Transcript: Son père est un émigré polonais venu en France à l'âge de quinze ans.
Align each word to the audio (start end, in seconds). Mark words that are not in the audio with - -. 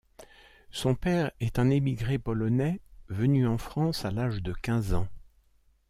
Son 0.71 0.95
père 0.95 1.31
est 1.39 1.59
un 1.59 1.69
émigré 1.69 2.17
polonais 2.17 2.79
venu 3.09 3.45
en 3.45 3.59
France 3.59 4.03
à 4.03 4.09
l'âge 4.09 4.41
de 4.41 4.51
quinze 4.51 4.95
ans. 4.95 5.07